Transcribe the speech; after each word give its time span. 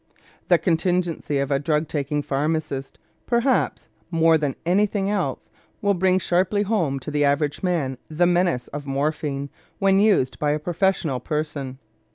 The 0.47 0.57
contingency 0.57 1.37
of 1.37 1.51
a 1.51 1.59
drug 1.59 1.87
taking 1.87 2.23
pharmacist, 2.23 2.97
perhaps 3.27 3.87
more 4.09 4.35
than 4.35 4.55
anything 4.65 5.11
else, 5.11 5.51
will 5.79 5.93
bring 5.93 6.17
sharply 6.17 6.63
home 6.63 6.97
to 7.01 7.11
the 7.11 7.23
average 7.23 7.61
man 7.61 7.99
the 8.09 8.25
menace 8.25 8.67
of 8.69 8.87
morphine 8.87 9.51
when 9.77 9.99
used 9.99 10.39
by 10.39 10.53
a 10.53 10.59
professional 10.59 11.19
person. 11.19 11.77